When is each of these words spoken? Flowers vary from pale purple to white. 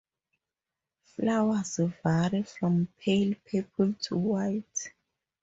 Flowers 1.03 1.77
vary 2.01 2.41
from 2.41 2.87
pale 2.97 3.35
purple 3.45 3.93
to 3.93 4.15
white. 4.15 4.91